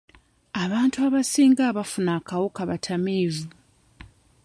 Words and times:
Abantu 0.63 0.97
abasinga 1.07 1.61
abaafuna 1.69 2.11
akawuka 2.19 2.61
batamiivu. 2.69 3.47